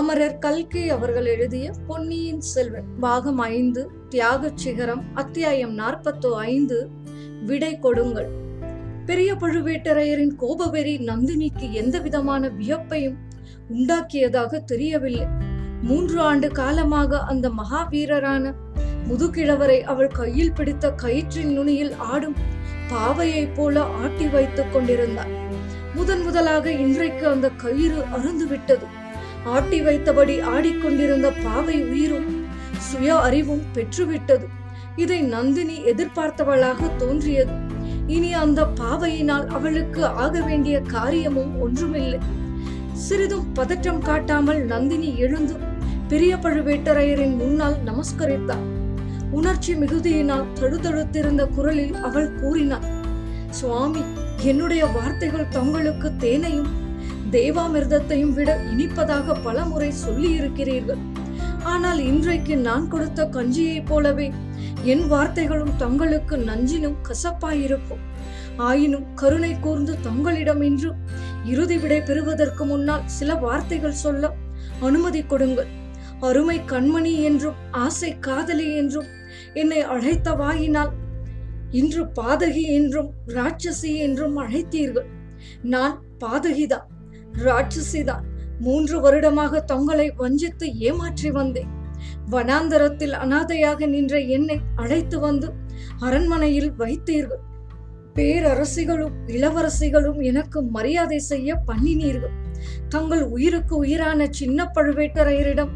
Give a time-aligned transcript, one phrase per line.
[0.00, 6.90] அமரர் கல்கி அவர்கள் எழுதிய பொன்னியின் செல்வன் பாகம் ஐந்து தியாகச் சிகரம் அத்தியாயம் நாற்பத்தோ ஐந்து
[7.46, 8.28] விடை கொடுங்கள்.
[9.06, 13.16] பெரிய பழுவேட்டரையரின் கோபவெறி நந்தினிக்கு எந்த விதமான வியப்பையும்
[13.72, 15.26] உண்டாக்கியதாக தெரியவில்லை.
[15.82, 18.54] மூன்று ஆண்டு காலமாக அந்த மகாவீரரான
[19.08, 22.36] முதுகிழவரை அவள் கையில் பிடித்த கயிற்றின் நுனியில் ஆடும்
[22.88, 25.30] பாவையைப் போல ஆட்டி வைத்துக் கொண்டிருந்தார்.
[25.94, 28.98] முதன் முதலாக இன்றைக்கு அந்த கயிறு அருந்து விட்டது
[29.44, 32.46] ஆட்டி வைத்தபடி ஆடிக்கொண்டிருந்த பாவை உயிரும்
[32.78, 34.46] சுய அறிவும் பெற்றுவிட்டது.
[34.96, 37.52] இதை நந்தினி எதிர்பார்த்தவளாக தோன்றியது.
[38.06, 42.18] இனி அந்த பாவையினால் அவளுக்கு ஆக வேண்டிய காரியமும் ஒன்றுமில்லை.
[42.92, 45.54] சிறிதும் பதற்றம் காட்டாமல் நந்தினி எழுந்து
[46.08, 48.64] பெரிய பழுவேட்டரையரின் முன்னால் நமஸ்கரித்தாள்.
[49.30, 52.98] உணர்ச்சி மிகுதியினால் தழுதழுத்திருந்த குரலில் அவள் கூறினாள்
[53.50, 54.00] சுவாமி
[54.42, 56.79] என்னுடைய வார்த்தைகள் தங்களுக்கு தேனையும்
[57.30, 61.02] தேவாமிர்தத்தையும் விட இனிப்பதாக பலமுறை சொல்லி இருக்கிறீர்கள்
[61.62, 64.28] ஆனால் இன்றைக்கு நான் கொடுத்த கஞ்சியைப் போலவே
[64.82, 68.04] என் வார்த்தைகளும் தங்களுக்கு நஞ்சினும் கசப்பாயிருக்கும்.
[68.68, 70.90] ஆயினும் கருணை கூர்ந்து தங்களிடம் இன்று
[71.44, 74.32] இறுதி விடை பெறுவதற்கு முன்னால் சில வார்த்தைகள் சொல்ல
[74.80, 75.70] அனுமதி கொடுங்கள்.
[76.20, 79.08] அருமை கண்மணி என்றும் ஆசை காதலி என்றும்
[79.54, 80.92] என்னை அழைத்த வாயினால்
[81.80, 85.08] இன்று பாதகி என்றும் ராட்சசி என்றும் அழைத்தீர்கள்.
[85.62, 85.94] நான்
[86.24, 86.88] பாதகிதான்.
[87.38, 88.24] ராட்சசிதான்
[88.60, 91.70] மூன்று வருடமாக தங்களை வஞ்சித்து ஏமாற்றி வந்தேன்.
[92.30, 95.52] வனாந்தரத்தில் அனாதையாக நின்ற என்னை அழைத்து வந்து
[95.98, 97.42] அரண்மனையில் வைத்தீர்கள்.
[98.14, 102.34] பேரரசிகளும் இளவரசிகளும் எனக்கு மரியாதை செய்ய பண்ணினீர்கள்.
[102.88, 105.70] தங்கள் உயிருக்கு உயிரான சின்ன பழுவேட்டரையரிடம்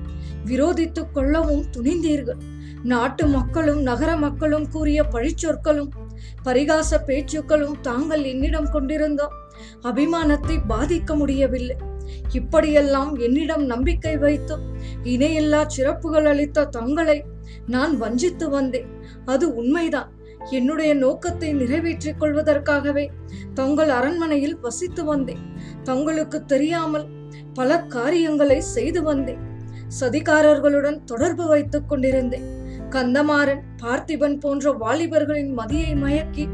[0.46, 2.40] விரோதித்துக் கொள்ளவும் துணிந்தீர்கள்.
[2.82, 5.90] நாட்டு மக்களும் நகர மக்களும் கூறிய பழிச்சொற்களும்
[6.44, 9.34] பரிகாச பேச்சுக்களும் தாங்கள் என்னிடம் கொண்டிருந்தோம்.
[9.82, 11.76] அபிமானத்தை பாதிக்க முடியவில்லை.
[12.32, 14.56] இப்படியெல்லாம் என்னிடம் நம்பிக்கை வைத்து
[15.02, 17.24] இணையில்லா சிறப்புகள் அளித்த தங்களை
[17.66, 18.86] நான் வஞ்சித்து வந்தேன்.
[19.24, 20.12] அது உண்மைதான்.
[20.50, 23.08] என்னுடைய நோக்கத்தை நிறைவேற்றிக் கொள்வதற்காகவே
[23.54, 25.38] தங்கள் அரண்மனையில் வசித்து வந்தேன்.
[25.82, 27.06] தங்களுக்கு தெரியாமல்
[27.54, 29.38] பல காரியங்களை செய்து வந்தேன்.
[30.00, 32.63] சதிகாரர்களுடன் தொடர்பு வைத்துக் கொண்டிருந்தேன்.
[32.94, 36.44] கந்தமாறன் பார்த்திபன் போன்ற வாலிபர்களின் மதியை மயக்கி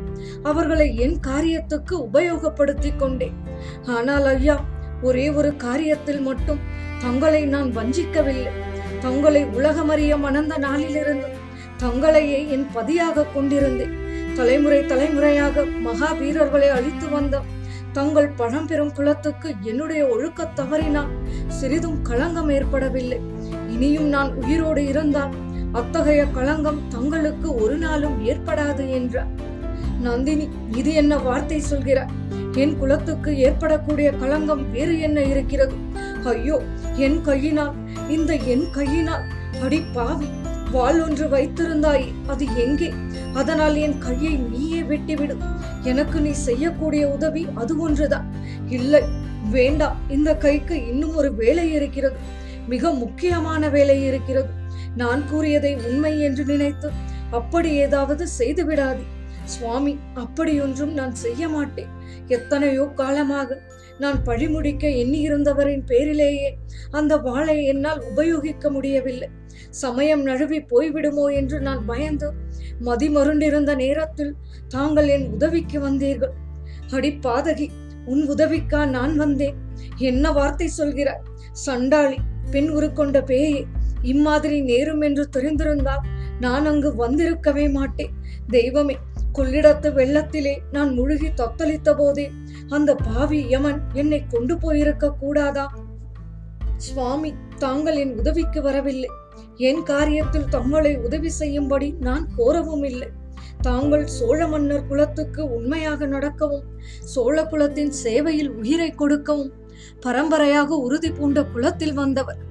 [0.50, 3.36] அவர்களை என் காரியத்துக்கு உபயோகப்படுத்திக் கொண்டேன்.
[3.96, 4.56] ஆனால் ஐயா
[5.02, 6.60] ஒரே ஒரு காரியத்தில் மட்டும்
[7.04, 8.52] தங்களை நான் வஞ்சிக்கவில்லை.
[9.04, 11.28] தங்களை உலகமறிய மணந்த நாளிலிருந்து
[11.82, 13.94] தங்களையே என் பதியாக கொண்டிருந்தேன்.
[14.38, 17.42] தலைமுறை தலைமுறையாக மகா வீரர்களை அழித்து வந்த
[17.92, 21.14] தங்கள் பழம்பெரும் குலத்துக்கு என்னுடைய ஒழுக்க தவறினால்
[21.58, 23.20] சிறிதும் களங்கம் ஏற்படவில்லை.
[23.74, 25.32] இனியும் நான் உயிரோடு இருந்தால்
[25.78, 29.30] அத்தகைய களங்கம் தங்களுக்கு ஒரு நாளும் ஏற்படாது என்றார்.
[30.06, 30.46] நந்தினி
[30.78, 32.10] இது என்ன வார்த்தை சொல்கிறார்
[32.62, 35.74] என் குலத்துக்கு ஏற்படக்கூடிய களங்கம் வேறு என்ன இருக்கிறது?
[36.24, 36.56] ஐயோ
[37.06, 37.74] என் கையினால்
[38.08, 39.24] இந்த என் கையினால்.
[39.64, 40.28] அடி பாவி
[40.74, 42.90] வாள் ஒன்று வைத்திருந்தாய் அது எங்கே?
[43.40, 45.36] அதனால் என் கையை நீயே வெட்டிவிடு.
[45.82, 48.28] எனக்கு நீ செய்யக்கூடிய உதவி அது ஒன்றுதான்
[48.68, 49.02] இல்லை
[49.50, 52.16] வேண்டாம் இந்த கைக்கு இன்னும் ஒரு வேலை இருக்கிறது.
[52.68, 54.50] மிக முக்கியமான வேலை இருக்கிறது.
[54.96, 56.90] நான் கூறியதை உண்மை என்று நினைத்து
[57.30, 59.04] அப்படி ஏதாவது செய்து விடாதே.
[59.44, 61.90] சுவாமி அப்படியொன்றும் நான் செய்ய மாட்டேன்.
[62.28, 63.58] எத்தனையோ காலமாக
[63.98, 66.58] நான் பழிமுடிக்க எண்ணியிருந்தவரின் பேரிலேயே
[66.90, 69.28] அந்த வாளை என்னால் உபயோகிக்க முடியவில்லை.
[69.70, 72.32] சமயம் நழுவி போய்விடுமோ என்று நான் பயந்து
[72.84, 74.36] மதிமருண்டிருந்த நேரத்தில்
[74.68, 76.32] தாங்கள் என் உதவிக்கு வந்தீர்கள்.
[76.90, 77.70] அடி பாதகி
[78.06, 79.56] உன் உதவிக்கா நான் வந்தேன்.
[79.98, 81.22] என்ன வார்த்தை சொல்கிறாய்?
[81.52, 82.16] சண்டாளி
[82.50, 83.66] பெண் உருக்கொண்ட பேயே
[84.02, 86.04] இம்மாதிரி நேரும் என்று தெரிந்திருந்தால்
[86.40, 88.10] நான் அங்கு வந்திருக்கவே மாட்டேன்.
[88.48, 88.96] தெய்வமே
[89.34, 92.30] கொள்ளிடத்து வெள்ளத்திலே நான் முழுகி தொத்தளித்த போதே
[92.68, 95.74] அந்த பாவி யமன் என்னை கொண்டு போயிருக்க கூடாதா?
[96.76, 99.10] சுவாமி தாங்கள் என் உதவிக்கு வரவில்லை.
[99.56, 103.08] என் காரியத்தில் தங்களை உதவி செய்யும்படி நான் கோரவும் இல்லை.
[103.60, 106.64] தாங்கள் சோழ மன்னர் குலத்துக்கு உண்மையாக நடக்கவும்
[107.04, 109.52] சோழ குலத்தின் சேவையில் உயிரை கொடுக்கவும்
[110.00, 112.48] பரம்பரையாக உறுதி பூண்ட குலத்தில் வந்தவர்.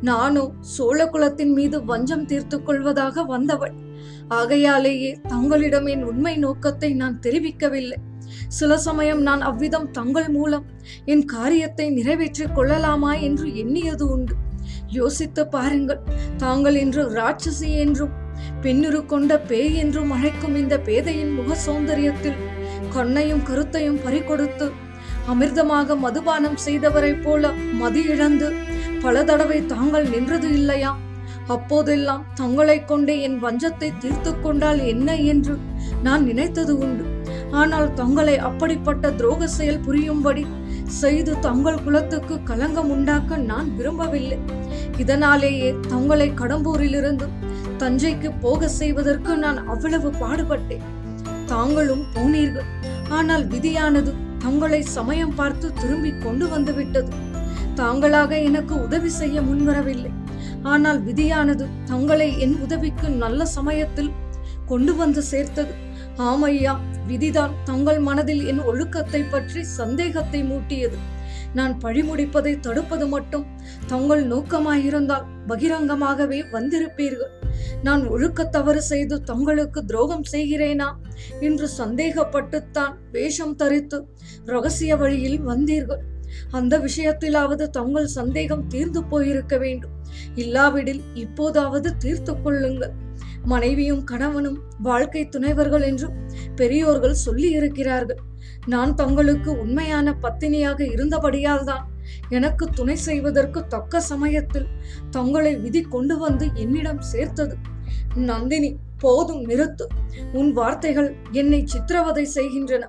[0.00, 3.74] நானோ சோழ குலத்தின் மீது வஞ்சம் தீர்த்து கொள்வதாக வந்தவள்.
[4.28, 7.98] ஆகையாலேயே தங்களிடம் என் உண்மை நோக்கத்தை நான் தெரிவிக்கவில்லை.
[8.48, 10.66] சில சமயம் நான் அவ்விதம் தங்கள் மூலம்
[11.04, 14.34] என் காரியத்தை நிறைவேற்றிக் கொள்ளலாமா என்று எண்ணியது உண்டு.
[14.88, 16.02] யோசித்து பாருங்கள்
[16.36, 18.14] தாங்கள் இன்று ராட்சசி என்றும்
[18.60, 22.38] பெண்ணுரு கொண்ட பேய் என்றும் அழைக்கும் இந்த பேதையின் முக சௌந்தரியத்தில்
[22.90, 24.66] கண்ணையும் கருத்தையும் பறிகொடுத்து
[25.32, 28.48] அமிர்தமாக மதுபானம் செய்தவரைப் போல மதி இழந்து
[29.02, 30.92] பல தடவை தாங்கள் நின்றது இல்லையா?
[31.54, 35.54] அப்போதெல்லாம் தங்களை கொண்டே என் வஞ்சத்தை தீர்த்து கொண்டால் என்ன என்று
[36.02, 37.04] நான் நினைத்தது உண்டு.
[37.50, 40.44] ஆனால் தங்களை அப்படிப்பட்ட துரோக செயல் புரியும்படி
[41.00, 44.38] செய்து தங்கள் குலத்துக்கு களங்கம் உண்டாக்க நான் விரும்பவில்லை.
[44.96, 47.26] இதனாலேயே தங்களை கடம்பூரிலிருந்து
[47.82, 50.86] தஞ்சைக்கு போக செய்வதற்கு நான் அவ்வளவு பாடுபட்டேன்.
[51.46, 52.70] தாங்களும் போனீர்கள்.
[53.08, 54.12] ஆனால் விதியானது
[54.44, 57.12] தங்களை சமயம் பார்த்து திரும்பி கொண்டு வந்து விட்டது
[57.74, 60.12] தாங்களாக எனக்கு உதவி செய்ய முன்வரவில்லை.
[60.62, 64.10] ஆனால் விதியானது தங்களை என் உதவிக்கு நல்ல சமயத்தில்
[64.66, 65.74] கொண்டு வந்து சேர்த்தது.
[66.30, 66.72] ஆமையா
[67.10, 70.98] விதிதான் தங்கள் மனதில் என் ஒழுக்கத்தை பற்றி சந்தேகத்தை மூட்டியது.
[71.54, 73.46] நான் பழிமுடிப்பதை தடுப்பது மட்டும்
[73.86, 77.32] தங்கள் நோக்கமாயிருந்தால் பகிரங்கமாகவே வந்திருப்பீர்கள்.
[77.82, 80.92] நான் ஒழுக்க தவறு செய்து தங்களுக்கு துரோகம் செய்கிறேனா?
[81.40, 84.04] என்று சந்தேகப்பட்டுத்தான் வேஷம் தரித்து
[84.44, 86.02] ரகசிய வழியில் வந்தீர்கள்.
[86.50, 89.90] அந்த விஷயத்திலாவது தங்கள் சந்தேகம் தீர்ந்து போயிருக்க வேண்டும்.
[90.34, 92.94] இல்லாவிடில் இப்போதாவது தீர்த்து கொள்ளுங்கள்.
[93.44, 96.08] மனைவியும் கணவனும் வாழ்க்கை துணைவர்கள் என்று
[96.56, 98.18] பெரியோர்கள் சொல்லி இருக்கிறார்கள்
[98.66, 101.88] நான் தங்களுக்கு உண்மையான பத்தினியாக இருந்தபடியால் தான்
[102.28, 104.68] எனக்கு துணை செய்வதற்கு தக்க சமயத்தில்
[105.10, 107.56] தங்களை விதி கொண்டு வந்து என்னிடம் சேர்த்தது.
[108.14, 109.86] நந்தினி போதும் நிறுத்து.
[110.32, 112.88] உன் வார்த்தைகள் என்னை சித்திரவதை செய்கின்றன.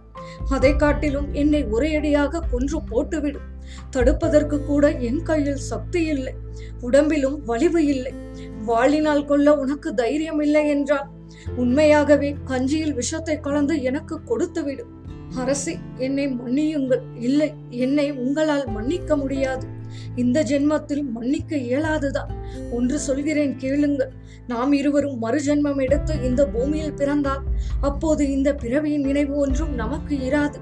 [0.50, 3.48] அதை காட்டிலும் என்னை ஒரேயடியாக கொன்று போட்டுவிடும்
[3.92, 6.34] தடுப்பதற்கு கூட என் கையில் சக்தி இல்லை.
[6.80, 8.14] உடம்பிலும் வலிவு இல்லை.
[8.66, 11.08] வாழினால் கொள்ள உனக்கு தைரியம் இல்லை என்றால்
[11.56, 14.94] உண்மையாகவே கஞ்சியில் விஷத்தை கலந்து எனக்கு கொடுத்து விடும்
[15.36, 17.02] அரசி என்னை மன்னியுங்கள்.
[17.16, 19.68] இல்லை என்னை உங்களால் மன்னிக்க முடியாது.
[20.16, 22.32] இந்த ஜென்மத்தில் மன்னிக்க இயலாதுதான்.
[22.72, 24.12] ஒன்று சொல்கிறேன் கேளுங்கள்.
[24.48, 27.40] நாம் இருவரும் மறுஜென்மம் எடுத்து இந்த பூமியில் பிறந்தால்
[27.82, 30.56] அப்போது இந்த பிறவியின் நினைவு ஒன்றும் நமக்கு இராது.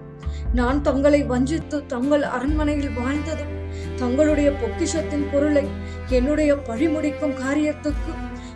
[0.54, 3.54] நான் தங்களை வஞ்சித்து தங்கள் அரண்மனையில் வாழ்ந்ததும்
[3.96, 5.64] தங்களுடைய பொக்கிஷத்தின் பொருளை
[6.10, 8.14] என்னுடைய பழிமுடிக்கும் காரியத்துக்கு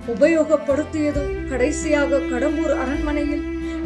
[0.08, 3.44] உபயோகப்படுத்தியதும் கடைசியாக கடம்பூர் அரண்மனையில்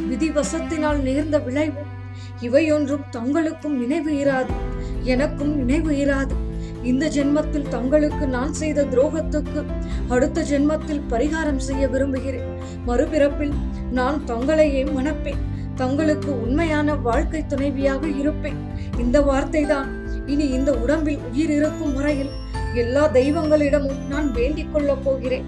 [0.09, 1.94] விதிவசத்தினால் நேர்ந்த விளைவும்
[2.41, 4.53] இவையொன்றும் தங்களுக்கும் நினைவு இராது.
[5.01, 6.35] எனக்கும் நினைவு இராது.
[6.83, 9.63] இந்த ஜென்மத்தில் தங்களுக்கு நான் செய்த துரோகத்துக்கு
[10.07, 12.59] அடுத்த ஜென்மத்தில் பரிகாரம் செய்ய விரும்புகிறேன்.
[12.87, 13.51] மறுபிறப்பில்
[13.91, 15.41] நான் தங்களையே மணப்பேன்.
[15.75, 18.57] தங்களுக்கு உண்மையான வாழ்க்கை துணைவியாக இருப்பேன்.
[18.97, 19.87] இந்த வார்த்தை தான்
[20.25, 22.29] இனி இந்த உடம்பில் உயிர் இருக்கும் வரையில்
[22.73, 25.45] எல்லா தெய்வங்களிடமும் நான் வேண்டிக் கொள்ளப் போகிறேன்.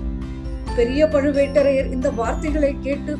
[0.75, 3.17] பெரிய பழுவேட்டரையர் இந்த வார்த்தைகளை கேட்டு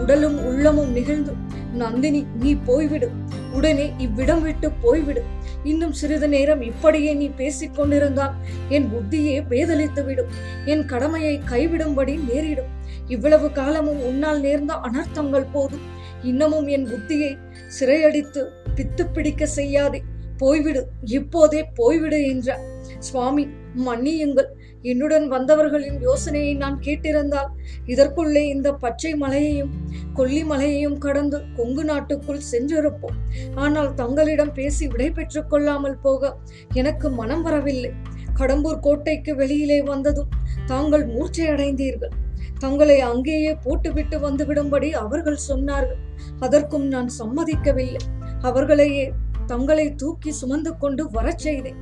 [0.00, 1.34] உடலும் உள்ளமும் நிகழ்ந்து
[1.74, 3.08] நந்தினி நீ போய்விடு.
[3.52, 5.20] உடனே இவ்விடம் விட்டு போய்விடு.
[5.64, 8.34] இன்னும் சிறிது நேரம் இப்படியே நீ பேசிக் கொண்டிருந்தால்
[8.68, 10.26] என் புத்தியே பேதலித்து விடும்.
[10.64, 12.78] என் கடமையை கைவிடும்படி நேரிடும்.
[13.06, 15.98] இவ்வளவு காலமும் உன்னால் நேர்ந்த அனர்த்தங்கள் போதும்.
[16.22, 17.38] இன்னமும் என் புத்தியை
[17.80, 20.02] சிறையடித்து பித்து பிடிக்க செய்யாதே.
[20.40, 20.82] போய்விடு.
[21.04, 23.44] இப்போதே போய்விடு என்றார் சுவாமி
[23.86, 24.48] மன்னியுங்கள்.
[24.82, 27.50] என்னுடன் வந்தவர்களின் யோசனையை நான் கேட்டிருந்தால்
[27.86, 29.72] இதற்குள்ளே இந்த பச்சை மலையையும்
[30.14, 33.18] கொல்லி மலையையும் கடந்து கொங்கு நாட்டுக்குள் சென்றிருப்போம்.
[33.54, 35.10] ஆனால் தங்களிடம் பேசி விடை
[35.52, 36.32] கொள்ளாமல் போக
[36.80, 37.92] எனக்கு மனம் வரவில்லை.
[38.40, 40.32] கடம்பூர் கோட்டைக்கு வெளியிலே வந்ததும்
[40.66, 42.16] தாங்கள் மூர்ச்சையடைந்தீர்கள்
[42.58, 46.00] தங்களை அங்கேயே போட்டுவிட்டு வந்துவிடும்படி அவர்கள் சொன்னார்கள்.
[46.40, 48.02] அதற்கும் நான் சம்மதிக்கவில்லை.
[48.40, 49.06] அவர்களையே
[49.46, 51.78] தங்களை தூக்கி சுமந்து கொண்டு வரச் செய்தேன்.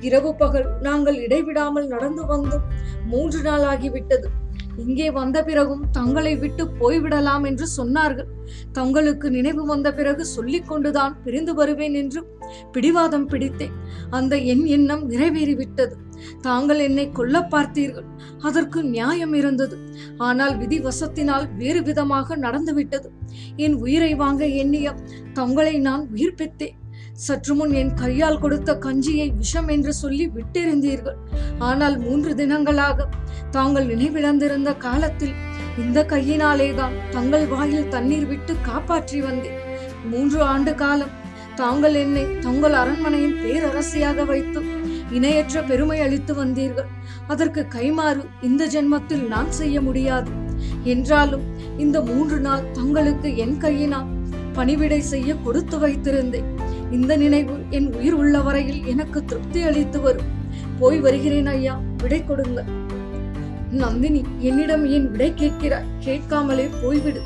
[0.00, 2.58] இரவு பகல் நாங்கள் இடைவிடாமல் நடந்து வந்து
[3.06, 4.28] மூன்று நாள் ஆகிவிட்டது.
[4.76, 8.28] இங்கே வந்த பிறகும் தங்களை விட்டு போய்விடலாம் என்று சொன்னார்கள்.
[8.72, 12.20] தங்களுக்கு நினைவு வந்த பிறகு சொல்லிக் கொண்டுதான் பிரிந்து வருவேன் என்று
[12.72, 13.74] பிடிவாதம் பிடித்தேன்.
[14.10, 15.94] அந்த என் எண்ணம் நிறைவேறிவிட்டது.
[16.40, 18.08] தாங்கள் என்னை கொல்ல பார்த்தீர்கள்.
[18.38, 19.78] அதற்கு நியாயம் இருந்தது.
[20.16, 23.10] ஆனால் விதி வசத்தினால் வேறு விதமாக நடந்துவிட்டது.
[23.56, 24.94] என் உயிரை வாங்க எண்ணிய
[25.32, 26.76] தங்களை நான் உயிர்ப்பித்தேன்
[27.24, 31.18] சற்றுமுன் என் கையால் கொடுத்த கஞ்சியை விஷம் என்று சொல்லி விட்டிருந்தீர்கள்.
[31.68, 33.08] ஆனால் மூன்று தினங்களாக
[33.56, 35.34] தாங்கள் நினைவிழந்திருந்த காலத்தில்
[35.82, 39.58] இந்த கையினாலேதான் தங்கள் வாயில் தண்ணீர் விட்டு காப்பாற்றி வந்தேன்.
[40.12, 41.14] மூன்று ஆண்டு காலம்
[41.60, 44.60] தாங்கள் என்னை தங்கள் அரண்மனையின் பேரரசியாக வைத்து
[45.16, 46.90] இணையற்ற பெருமை அளித்து வந்தீர்கள்.
[47.32, 50.30] அதற்கு கைமாறு இந்த ஜென்மத்தில் நான் செய்ய முடியாது.
[50.94, 51.44] என்றாலும்
[51.84, 54.10] இந்த மூன்று நாள் தங்களுக்கு என் கையினால்
[54.56, 56.48] பணிவிடை செய்ய கொடுத்து வைத்திருந்தேன்.
[56.90, 60.38] இந்த நினைவு என் உயிர் உள்ள வரையில் எனக்கு திருப்தி அளித்து வரும்.
[60.78, 62.64] போய் வருகிறேன் ஐயா விடை கொடுங்க.
[63.70, 65.84] நந்தினி என்னிடம் ஏன் விடை கேட்கிறாய்?
[65.98, 67.20] கேட்காமலே போய்விடு.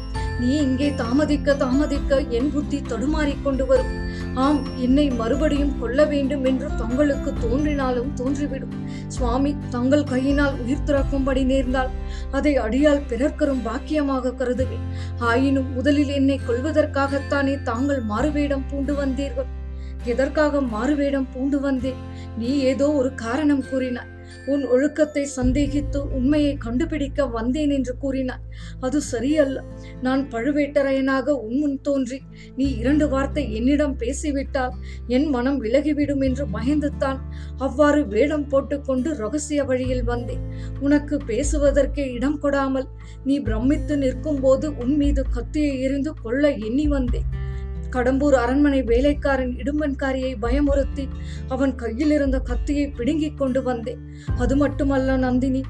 [0.45, 3.93] நீ இங்கே தாமதிக்க தாமதிக்க என் புத்தி தடுமாறிக் கொண்டு வரும்.
[4.35, 8.75] ஆம் என்னை மறுபடியும் கொல்ல வேண்டும் என்று தங்களுக்கு தோன்றினாலும் தோன்றிவிடும்.
[9.09, 11.93] சுவாமி தங்கள் கையினால் உயிர் துறக்கும்படி நேர்ந்தால்
[12.31, 14.87] அதை அடியால் பிறர்க்கரும் பாக்கியமாக கருதுவேன்.
[15.19, 19.51] ஆயினும் முதலில் என்னை கொல்வதற்காகத்தானே தாங்கள் மாறுவேடம் பூண்டு வந்தீர்கள்.
[20.05, 22.03] எதற்காக மாறுவேடம் பூண்டு வந்தேன்?
[22.39, 24.11] நீ ஏதோ ஒரு காரணம் கூறினாய்.
[24.47, 28.43] உன் ஒழுக்கத்தை சந்தேகித்து உண்மையை கண்டுபிடிக்க வந்தேன் என்று கூறினார்
[28.81, 29.59] அது சரியல்ல.
[30.03, 32.23] நான் பழுவேட்டரையனாக உன்முன் தோன்றி
[32.57, 34.75] நீ இரண்டு வார்த்தை என்னிடம் பேசிவிட்டால்
[35.07, 37.21] என் மனம் விலகிவிடும் என்று பயந்துத்தான்
[37.59, 40.45] அவ்வாறு வேடம் போட்டுக்கொண்டு ரகசிய வழியில் வந்தேன்.
[40.81, 42.89] உனக்கு பேசுவதற்கே இடம் கொடாமல்
[43.25, 47.29] நீ பிரமித்து நிற்கும் போது உன் மீது கத்தியை எறிந்து கொள்ள எண்ணி வந்தேன்.
[47.95, 51.05] கடம்பூர் அரண்மனை வேலைக்காரன் இடும்பன்காரியை பயமுறுத்தி
[51.49, 54.03] அவன் கையில் இருந்த கத்தியை பிடுங்கிக் கொண்டு வந்தேன்.
[54.37, 55.63] அது மட்டுமல்ல நந்தினி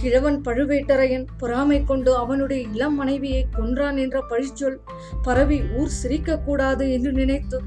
[0.00, 4.76] கிழவன் பழுவேட்டரையன் பொறாமை கொண்டு அவனுடைய இளம் மனைவியை கொன்றான் என்ற பழிச்சொல்
[5.22, 7.58] பரவி ஊர் சிரிக்க கூடாது என்று நினைத்து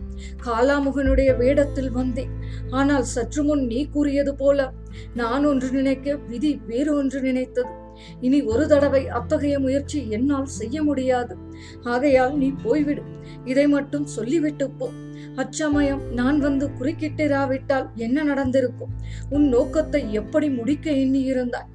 [0.46, 2.32] காலாமுகனுடைய வேடத்தில் வந்தேன்.
[2.70, 4.70] ஆனால் சற்று முன் நீ கூறியது போல
[5.14, 7.72] நான் ஒன்று நினைக்க விதி வேறு ஒன்று நினைத்தது.
[8.20, 11.38] இனி ஒரு தடவை அத்தகைய முயற்சி என்னால் செய்ய முடியாது.
[11.84, 13.02] ஆகையால் நீ போய்விடு.
[13.46, 14.90] இதை மட்டும் சொல்லிவிட்டு போ.
[15.36, 18.94] அச்சமயம் நான் வந்து குறுக்கிட்டிராவிட்டால் என்ன நடந்திருக்கும்?
[19.30, 21.70] உன் நோக்கத்தை எப்படி முடிக்க எண்ணியிருந்தாய்?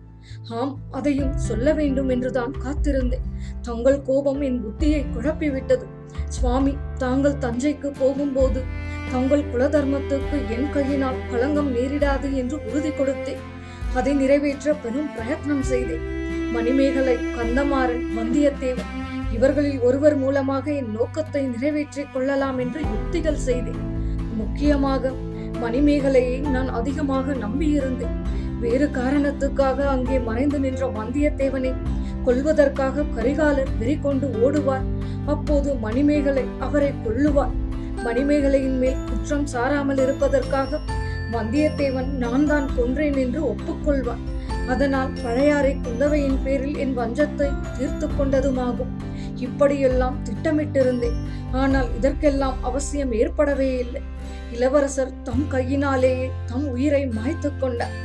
[0.49, 3.27] ஆம் அதையும் சொல்ல வேண்டும் என்றுதான் காத்திருந்தேன்.
[3.63, 5.87] தங்கள் கோபம் என் புத்தியை குழப்பிவிட்டது.
[6.29, 8.63] சுவாமி தாங்கள் தஞ்சைக்கு போகும்போது
[9.11, 13.43] தங்கள் குலதர்மத்துக்கு என் கையினால் களங்கம் நேரிடாது என்று உறுதி கொடுத்தேன்.
[13.99, 16.05] அதை நிறைவேற்ற பெரும் பிரயத்னம் செய்தேன்.
[16.55, 18.93] மணிமேகலை கந்தமாறன் வந்தியத்தேவன்
[19.37, 23.81] இவர்களில் ஒருவர் மூலமாக என் நோக்கத்தை நிறைவேற்றிக் கொள்ளலாம் என்று யுக்திகள் செய்தேன்.
[24.41, 25.13] முக்கியமாக
[25.65, 28.17] மணிமேகலையை நான் அதிகமாக நம்பியிருந்தேன்.
[28.65, 31.73] வேறு காரணத்துக்காக அங்கே மறைந்து நின்ற வந்தியத்தேவனை
[32.27, 34.87] கொல்வதற்காக கரிகாலர் வெறி கொண்டு ஓடுவார்.
[35.35, 37.55] அப்போது மணிமேகலை அவரை கொல்லுவார்.
[38.05, 40.81] மணிமேகலையின் மேல் குற்றம் சாராமல் இருப்பதற்காக
[41.33, 44.25] வந்தியத்தேவன் நான் தான் கொன்றேன் என்று ஒப்புக்கொள்வான்.
[44.69, 48.93] அதனால் பழையாறை குந்தவையின் பேரில் என் வஞ்சத்தை தீர்த்து கொண்டதுமாகும்.
[49.37, 51.19] இப்படியெல்லாம் திட்டமிட்டிருந்தேன்.
[51.53, 54.03] ஆனால் இதற்கெல்லாம் அவசியம் ஏற்படவே இல்லை.
[54.53, 57.97] இளவரசர் தம் கையினாலேயே தம் உயிரை மாய்த்து கொண்டார்.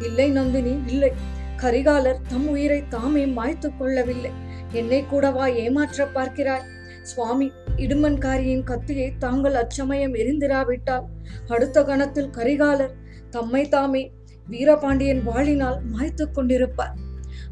[0.00, 1.12] இல்லை நந்தினி இல்லை.
[1.56, 4.32] கரிகாலர் தம் உயிரை தாமே மாய்த்து கொள்ளவில்லை.
[4.72, 6.66] என்னை கூடவா ஏமாற்ற பார்க்கிறாய்?
[7.08, 11.06] சுவாமி இடுமன்காரியின் கத்தியை தாங்கள் அச்சமயம் எரிந்திராவிட்டால்
[11.48, 12.94] அடுத்த கணத்தில் கரிகாலர்
[13.30, 14.02] தம்மை தாமே
[14.46, 16.94] வீரபாண்டியன் வாளினால் மாய்த்து கொண்டிருப்பார்.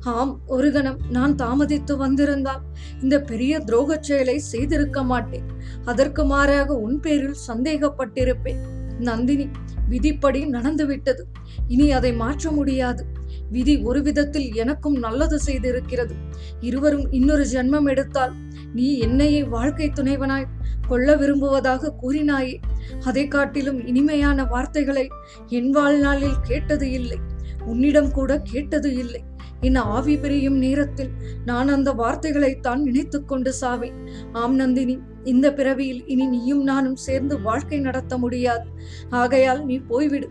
[0.01, 2.63] ஆம் ஒரு கணம் நான் தாமதித்து வந்திருந்தால்
[3.03, 5.49] இந்த பெரிய துரோகச் செயலை செய்திருக்க மாட்டேன்.
[5.85, 8.63] அதற்கு மாறாக உன் பேரில் சந்தேகப்பட்டிருப்பேன்.
[8.99, 9.47] நந்தினி
[9.89, 11.25] விதிப்படி நடந்துவிட்டது.
[11.69, 13.03] இனி அதை மாற்ற முடியாது.
[13.51, 16.15] விதி ஒரு விதத்தில் எனக்கும் நல்லது செய்திருக்கிறது.
[16.61, 18.33] இருவரும் இன்னொரு ஜென்மம் எடுத்தால்
[18.75, 20.49] நீ என்னையே வாழ்க்கை துணைவனாய்
[20.89, 22.57] கொள்ள விரும்புவதாக கூறினாயே.
[23.05, 25.09] அதை காட்டிலும் இனிமையான வார்த்தைகளை
[25.47, 27.19] என் வாழ்நாளில் கேட்டது இல்லை.
[27.65, 29.25] உன்னிடம் கூட கேட்டது இல்லை.
[29.61, 31.11] என் ஆவி பிரியும் நேரத்தில்
[31.45, 34.11] நான் அந்த வார்த்தைகளைத்தான் நினைத்து கொண்டு சாவேன்.
[34.33, 38.69] ஆம் நந்தினி இந்த பிறவியில் இனி நீயும் நானும் சேர்ந்து வாழ்க்கை நடத்த முடியாது.
[39.11, 40.29] ஆகையால் நீ போய்விடு.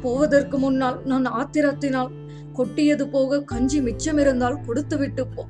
[0.00, 2.10] போவதற்கு முன்னால் நான் ஆத்திரத்தினால்
[2.58, 5.42] கொட்டியது போக கஞ்சி மிச்சம் இருந்தால் கொடுத்து விட்டு போ.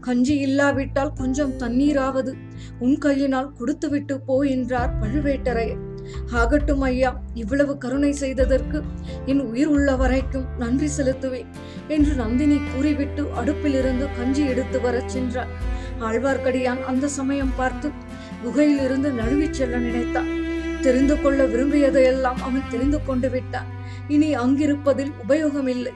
[0.00, 2.32] கஞ்சி இல்லாவிட்டால் கொஞ்சம் தண்ணீராவது.
[2.78, 5.82] உன் கையினால் கொடுத்து விட்டு போ என்றார் பழுவேட்டரையர்.
[6.40, 8.78] ஆகட்டும் ஐயா இவ்வளவு கருணை செய்ததற்கு
[9.26, 11.50] என் உயிர் உள்ள வரைக்கும் நன்றி செலுத்துவேன்
[11.88, 15.52] என்று நந்தினி கூறிவிட்டு அடுப்பிலிருந்து கஞ்சி எடுத்து வரச் சென்றார்
[16.08, 17.90] ஆழ்வார்க்கடியான் அந்த சமயம் பார்த்து
[18.44, 20.30] குகையிலிருந்து நழுவிச் செல்ல நினைத்தான்
[20.80, 23.68] தெரிந்து கொள்ள விரும்பியதையெல்லாம் அவன் தெரிந்து கொண்டு விட்டான்.
[24.08, 25.92] இனி அங்கிருப்பதில் உபயோகமில்லை.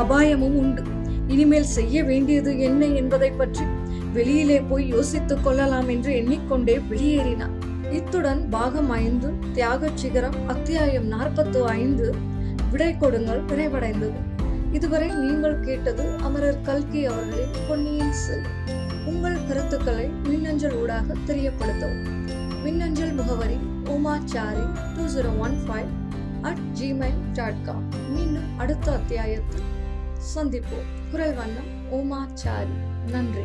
[0.00, 0.82] அபாயமும் உண்டு.
[1.28, 3.64] இனிமேல் செய்ய வேண்டியது என்ன என்பதை பற்றி
[4.12, 7.54] வெளியிலே போய் யோசித்துக் கொள்ளலாம் என்று எண்ணிக்கொண்டே வெளியேறினான்.
[7.90, 12.14] இத்துடன் பாகம் ஐந்து தியாகச் சிகரம் அத்தியாயம் நாற்பத்து ஐந்து
[12.70, 14.20] விடை கொடுங்கள் நிறைவடைந்தது.
[14.72, 18.48] இதுவரை நீங்கள் கேட்டது அமரர் கல்கி அவர்களின் பொன்னியின் செல்
[19.04, 22.04] உங்கள் கருத்துக்களை மின்னஞ்சல் ஊடாக தெரியப்படுத்தவும்.
[22.64, 23.58] மின்னஞ்சல் முகவரி
[23.94, 25.90] Umachari two zero one five
[26.42, 29.66] at Gmail dot com மீண்டும் அடுத்த அத்தியாயத்தில்
[30.34, 30.88] சந்திப்போம்.
[31.10, 32.74] குரல் வண்ணம் ஓமாச்சாரி
[33.10, 33.42] நன்றி.